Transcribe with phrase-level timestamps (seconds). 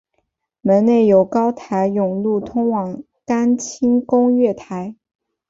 [0.61, 4.95] 门内有高台甬路通往干清宫月台。